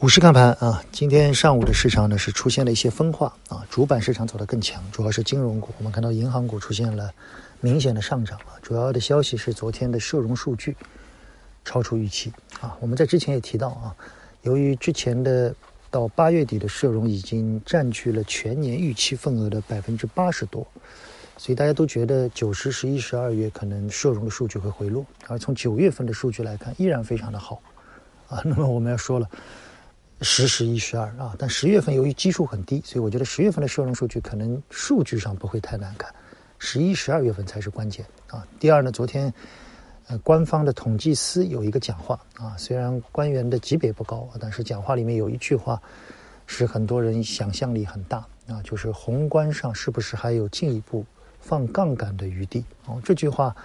[0.00, 5.74] 股市看盘啊，今天上午的市场呢是出现了一些分化啊，主板市场走得更强，主要是金融股。
[5.76, 7.12] 我们看到银行股出现了
[7.60, 10.74] 明显的上涨啊，主要的消息是昨天的社融数据
[11.66, 12.32] 超出预期
[12.62, 12.74] 啊。
[12.80, 13.94] 我们在之前也提到啊，
[14.40, 15.54] 由于之前的
[15.90, 20.66] 到八月底的社融已经占据了全年预期份额的百分之八十多，
[21.36, 27.60] 所以大家都觉得九十、十一、十二月可能社融的数据会回落，而从九月份的数据来看，依然非常的好
[28.28, 28.40] 啊。
[28.46, 29.28] 那么我们要说了。
[30.22, 36.14] 十、十一、十二啊，但十月份由于基数很低，所以我觉得十月份的社融数据可能数据上不会太难看，
[36.58, 38.46] 十一、十二月份才是关键啊。
[38.58, 39.32] 第二呢，昨天
[40.08, 45.80] 呃官方的统计司有一个讲话啊，虽然官员的级别不高，但是讲话里面有一句话
[46.46, 51.02] 使很多人想象力很大啊，就是宏观上是不是还有进一步
[51.40, 52.62] 放杠杆的余地？
[52.84, 53.56] 哦，这句话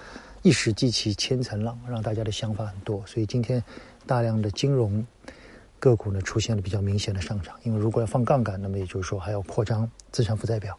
[0.42, 3.62] 一时激起千层浪，让大家的想法很多，所以今天
[4.06, 5.06] 大量的金融。
[5.86, 10.76] 个股呢出现了比较明显的上涨，因为如果要放杠杆，那么也就是说还要扩张资产负债表，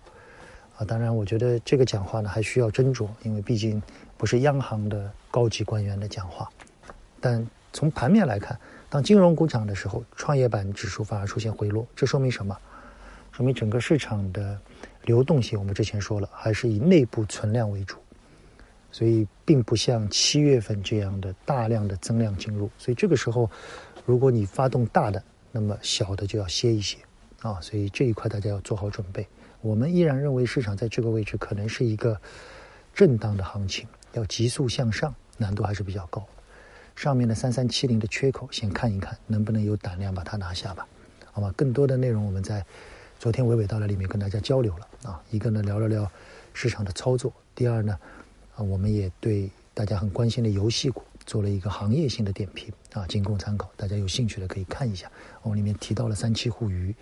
[0.76, 3.80] 啊，当然我觉得这个讲话呢还需要斟酌，因为毕竟
[4.16, 6.50] 不是央行的高级官员的讲话。
[7.20, 8.58] 但从盘面来看，
[8.90, 12.58] 当金融股涨的时候，创业板指数反而出现回落，这说明什么？
[13.30, 14.58] 说明整个市场的
[15.02, 17.96] 流动性，我们之前说了，还是以内部存量为主，
[18.90, 23.48] 所以并不像七月份这样的大量的增量进入，所以这个时候。
[24.06, 26.96] 如果你发动大的，那么小的就要歇一歇，
[27.42, 29.26] 啊，所以这一块大家要做好准备。
[29.60, 32.18] 我们依然认为市场在这个位置可能是一个
[32.94, 36.24] 震荡的行情，要急速向上难度还是比较高。
[36.94, 40.86] 上面的三三七零的缺口先看一看，能不能有胆量把它拿下吧？
[41.32, 42.64] 好吧，更多的内容我们在
[43.18, 46.08] 昨天娓娓道来里面跟大家交流了啊，一个呢聊了聊
[46.52, 47.98] 市场的操作，第二呢
[48.54, 51.02] 啊我们也对大家很关心的游戏股。
[51.26, 53.68] 做了一个行业性的点评啊，仅供参考。
[53.76, 55.10] 大家有兴趣的可以看一下。
[55.42, 56.94] 我里面提到了三七互娱、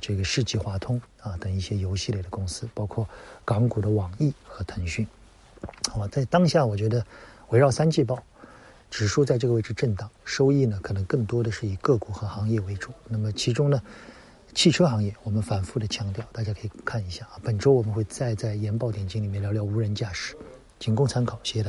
[0.00, 3.06] 这个世纪华通啊等一些游戏类的公司，包括
[3.44, 5.04] 港股的网易和腾讯。
[5.90, 7.04] 好吧，在当下，我觉得
[7.48, 8.22] 围绕三季报，
[8.88, 12.92] 指数在这个位置震荡，收益呢可能更多的是以个股和行业为主。
[13.08, 13.82] 那么其中呢，
[14.54, 17.40] 汽车行业我们反复的强调，大家可以看一下啊。
[17.42, 20.36] 本周我们会再在研报点睛里面聊聊无人驾驶，
[20.78, 21.36] 仅供参考。
[21.42, 21.68] 谢谢大家。